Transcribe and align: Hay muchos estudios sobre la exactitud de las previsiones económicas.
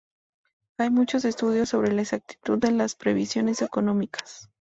Hay 0.79 0.89
muchos 0.89 1.25
estudios 1.25 1.69
sobre 1.69 1.91
la 1.91 2.01
exactitud 2.01 2.57
de 2.57 2.71
las 2.71 2.95
previsiones 2.95 3.61
económicas. 3.61 4.49